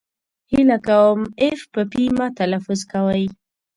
هیله 0.51 0.77
کوم 0.87 1.19
اف 1.47 1.61
په 1.73 1.81
پي 1.91 2.05
مه 2.17 2.27
تلفظ 2.39 2.79
کوی! 2.91 3.23